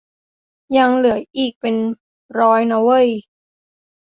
[0.77, 1.75] ยังเหลืออีกเป็น
[2.39, 3.07] ร้อยนะเว้ย